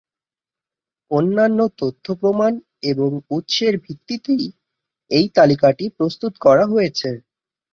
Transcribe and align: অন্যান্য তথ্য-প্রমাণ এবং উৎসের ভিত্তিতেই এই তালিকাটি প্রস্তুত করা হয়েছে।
অন্যান্য 1.11 1.59
তথ্য-প্রমাণ 1.79 2.53
এবং 2.83 3.09
উৎসের 3.29 3.73
ভিত্তিতেই 3.77 4.45
এই 5.11 5.25
তালিকাটি 5.35 5.85
প্রস্তুত 5.97 6.33
করা 6.45 6.65
হয়েছে। 6.65 7.09